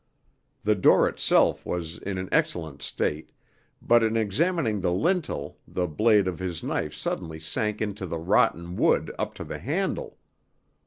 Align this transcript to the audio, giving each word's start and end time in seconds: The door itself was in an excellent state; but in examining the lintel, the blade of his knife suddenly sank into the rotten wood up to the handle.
The 0.63 0.73
door 0.73 1.07
itself 1.07 1.63
was 1.63 1.99
in 1.99 2.17
an 2.17 2.27
excellent 2.31 2.81
state; 2.81 3.31
but 3.83 4.01
in 4.01 4.17
examining 4.17 4.81
the 4.81 4.91
lintel, 4.91 5.59
the 5.67 5.85
blade 5.85 6.27
of 6.27 6.39
his 6.39 6.63
knife 6.63 6.95
suddenly 6.95 7.39
sank 7.39 7.83
into 7.83 8.07
the 8.07 8.17
rotten 8.17 8.77
wood 8.77 9.13
up 9.19 9.35
to 9.35 9.43
the 9.43 9.59
handle. 9.59 10.17